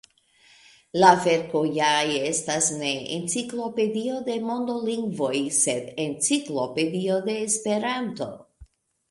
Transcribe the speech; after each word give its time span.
La 1.01 1.09
verko 1.25 1.59
ja 1.75 1.89
estas 2.29 2.69
ne 2.77 2.93
enciklopedio 3.17 4.17
de 4.31 4.39
mondolingvoj, 4.47 5.37
sed 5.59 5.93
Enciklopedio 6.07 7.21
de 7.31 7.39
Esperanto. 7.45 8.33